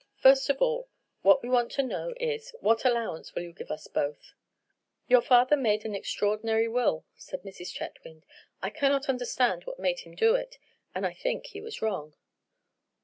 [0.17, 0.89] First of all,
[1.21, 4.33] what we want to know is, what allowance you will give us both?"
[5.07, 7.71] "Your father made an extraordinary will," said Mrs.
[7.71, 8.23] Chetwynd.
[8.63, 10.57] "I cannot understand what made him do it,
[10.95, 12.15] and I think he was wrong."